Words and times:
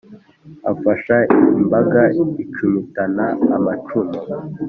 afasha 0.71 1.15
imbaga 1.59 2.01
icumitana 2.43 3.25
amacumu 3.55 4.17